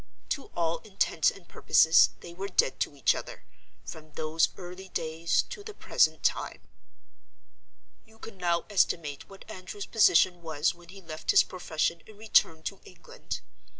To 0.29 0.45
all 0.55 0.79
intents 0.79 1.29
and 1.29 1.47
purposes 1.47 2.09
they 2.21 2.33
were 2.33 2.47
dead 2.47 2.79
to 2.79 2.95
each 2.95 3.13
other, 3.13 3.45
from 3.85 4.13
those 4.13 4.49
early 4.57 4.89
days 4.89 5.43
to 5.51 5.63
the 5.63 5.75
present 5.75 6.23
time. 6.23 6.61
"You 8.07 8.17
can 8.17 8.35
now 8.39 8.65
estimate 8.67 9.29
what 9.29 9.47
Andrew's 9.47 9.85
position 9.85 10.41
was 10.41 10.73
when 10.73 10.89
he 10.89 11.03
left 11.03 11.29
his 11.29 11.43
profession 11.43 12.01
and 12.07 12.17
returned 12.17 12.65
to 12.65 12.81
England. 12.83 13.41